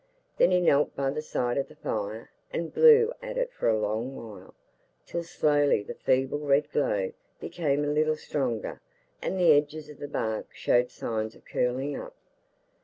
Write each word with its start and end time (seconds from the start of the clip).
Then 0.37 0.49
he 0.49 0.59
knelt 0.59 0.95
by 0.95 1.11
the 1.11 1.21
side 1.21 1.59
of 1.59 1.67
the 1.67 1.75
fire 1.75 2.31
and 2.51 2.73
blew 2.73 3.13
at 3.21 3.37
it 3.37 3.53
for 3.53 3.69
a 3.69 3.77
long 3.77 4.15
while, 4.15 4.55
till 5.05 5.21
slowly 5.21 5.83
the 5.83 5.93
feeble 5.93 6.39
red 6.39 6.71
glow 6.71 7.11
became 7.39 7.83
a 7.83 7.87
little 7.93 8.15
stronger 8.17 8.81
and 9.21 9.37
the 9.39 9.51
edges 9.51 9.89
of 9.91 9.99
the 9.99 10.07
bark 10.07 10.47
showed 10.55 10.89
signs 10.89 11.35
of 11.35 11.45
curling 11.45 11.95
up. 11.95 12.15